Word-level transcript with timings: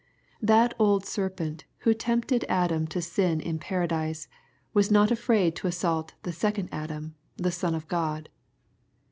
That 0.41 0.73
old 0.79 1.05
serpent 1.05 1.65
who 1.81 1.93
tempted 1.93 2.43
Adam 2.49 2.87
to 2.87 3.03
sin 3.03 3.39
in 3.39 3.59
Paradise, 3.59 4.27
was 4.73 4.89
not 4.89 5.11
afraid 5.11 5.55
to 5.57 5.67
assault 5.67 6.15
the 6.23 6.33
second 6.33 6.69
Adam, 6.71 7.13
the 7.37 7.51
Son 7.51 7.75
of 7.75 7.87
God. 7.87 8.29